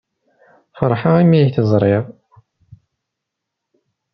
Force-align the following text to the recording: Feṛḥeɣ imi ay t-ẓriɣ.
Feṛḥeɣ 0.77 1.15
imi 1.23 1.37
ay 1.39 1.47
t-ẓriɣ. 1.55 2.03